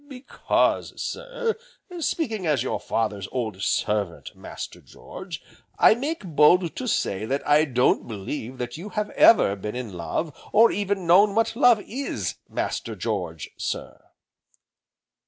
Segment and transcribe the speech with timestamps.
[0.09, 1.55] "Because, sir,
[1.99, 5.43] speaking as your father's old servant, Master George,
[5.77, 9.93] I make bold to say that I don't believe that you have ever been in
[9.93, 14.05] love, or even know what love is, Master George, sir."